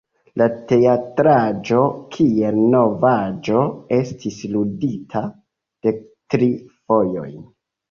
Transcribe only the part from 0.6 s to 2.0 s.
teatraĵo,